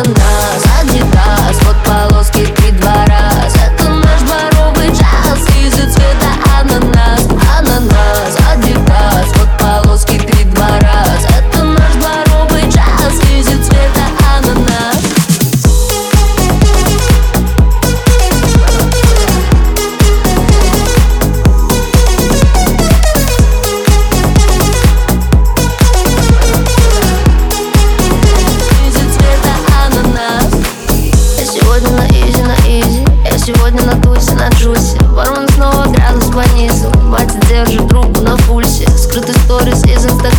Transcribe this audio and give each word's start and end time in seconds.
Ананас, 0.00 0.64
адидас, 0.80 1.58
вот 1.64 1.76
полоски 1.84 2.46
три 2.56 2.69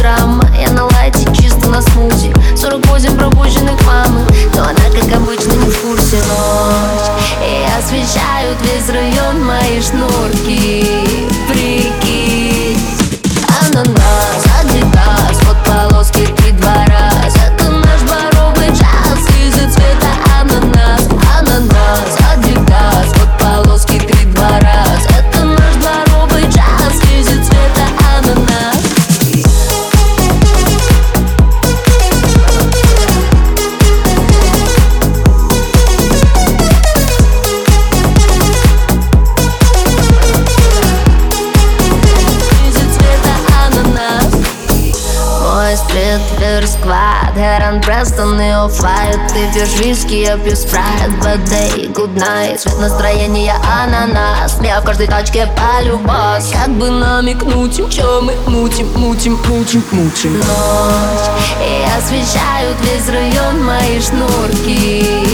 инстаграма 0.01 0.43
Я 0.59 0.69
на 0.71 0.85
лайте, 0.85 1.25
чисто 1.33 1.67
на 1.67 1.81
смузи 1.81 2.33
48 2.55 3.17
пропущенных 3.17 3.81
мамы. 3.85 4.25
Но 4.55 4.63
она, 4.63 4.89
как 4.93 5.15
обычно, 5.15 5.51
не 5.53 5.69
в 5.69 5.81
курсе 5.81 6.17
ночь. 6.17 7.09
И 7.41 7.65
освещают 7.77 8.57
весь 8.61 8.89
район 8.89 9.43
мои 9.45 9.81
шнурки. 9.81 10.85
Прикинь. 11.47 12.77
Ананас, 13.61 14.41
мой 46.12 46.20
стрит 46.20 46.70
сквад. 46.70 47.34
Хэрон 47.36 47.81
Престон 47.81 48.40
и 48.40 48.50
Оффайт 48.50 49.20
Ты 49.30 49.52
пьешь 49.54 49.80
виски, 49.80 50.14
я 50.14 50.38
пью 50.38 50.56
спрайт. 50.56 51.09
Bad 51.22 51.44
day, 51.50 51.92
good 51.94 52.14
night 52.16 52.58
Цвет 52.58 52.80
настроения 52.80 53.56
ананас. 53.84 54.58
Я 54.62 54.82
в 54.82 54.86
каждой 54.86 55.08
тачке 55.08 55.48
полюбас. 55.56 56.52
Как 56.52 56.70
бы 56.72 56.89
намекнуть 56.89 57.80
им, 57.80 57.89
чё 57.89 58.22
мы 58.22 58.36
мутим, 58.48 58.88
мутим, 58.95 59.39
мутим, 59.45 59.84
мутим. 59.92 60.38
Ночь 60.38 61.45
И 61.62 61.86
освещают 61.98 62.78
весь 62.82 63.08
район 63.08 63.64
мои 63.64 64.00
шнурки 64.02 65.30